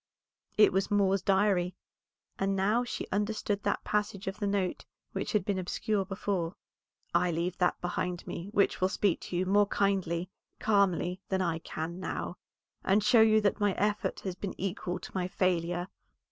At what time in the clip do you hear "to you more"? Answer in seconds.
9.21-9.67